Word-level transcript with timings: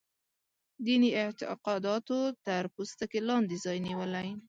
دیني 0.85 1.09
اعتقاداتو 1.21 2.17
تر 2.45 2.63
پوستکي 2.73 3.19
لاندې 3.27 3.55
ځای 3.63 3.77
نیولی. 3.87 4.29